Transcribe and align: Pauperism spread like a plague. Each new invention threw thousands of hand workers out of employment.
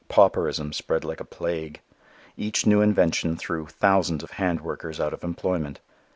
Pauperism 0.09 0.73
spread 0.73 1.03
like 1.05 1.19
a 1.19 1.23
plague. 1.23 1.79
Each 2.35 2.65
new 2.65 2.81
invention 2.81 3.37
threw 3.37 3.67
thousands 3.67 4.23
of 4.23 4.31
hand 4.31 4.61
workers 4.61 4.99
out 4.99 5.13
of 5.13 5.23
employment. 5.23 5.79